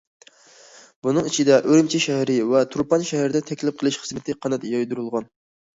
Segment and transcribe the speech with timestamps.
[1.07, 5.33] بۇنىڭ ئىچىدە، ئۈرۈمچى شەھىرى ۋە تۇرپان شەھىرىدە تەكلىپ قىلىش خىزمىتى قانات يايدۇرۇلغان.